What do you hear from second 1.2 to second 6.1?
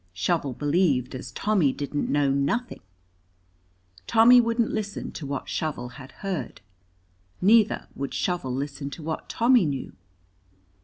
Tommy didn't know nuthin. Tommy wouldn't listen to what Shovel